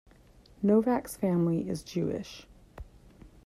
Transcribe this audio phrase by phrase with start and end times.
[0.63, 2.47] Novak's family is Jewish.